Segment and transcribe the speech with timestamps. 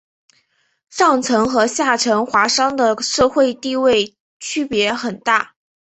[0.89, 5.53] 上层和下层华裔的社会地位区别很大。